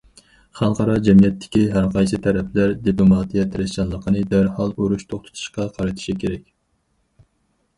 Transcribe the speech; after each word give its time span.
خەلقئارا 0.59 0.93
جەمئىيەتتىكى 1.07 1.61
ھەرقايسى 1.75 2.19
تەرەپلەر 2.23 2.73
دىپلوماتىيە 2.87 3.45
تىرىشچانلىقىنى 3.57 4.25
دەرھال 4.33 4.75
ئۇرۇش 4.79 5.07
توختىتىشقا 5.13 5.69
قارىتىشى 5.77 6.17
كېرەك. 6.25 6.45